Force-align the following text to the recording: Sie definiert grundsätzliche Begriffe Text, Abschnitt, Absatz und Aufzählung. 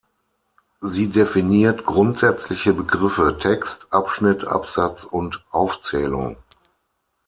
Sie 0.81 1.09
definiert 1.09 1.85
grundsätzliche 1.85 2.73
Begriffe 2.73 3.37
Text, 3.37 3.93
Abschnitt, 3.93 4.47
Absatz 4.47 5.03
und 5.03 5.45
Aufzählung. 5.51 6.37